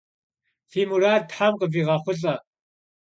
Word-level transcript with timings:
Fi 0.71 0.81
murad 0.89 1.23
them 1.35 1.53
khıviğexhulh'e! 1.59 2.35